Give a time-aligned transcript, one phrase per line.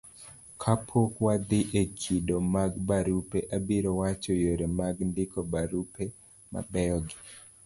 [0.61, 6.03] kapok wadhi e kido mag barupe, abiro wacho yore mag ndiko barupe
[6.51, 7.17] mabeyo gi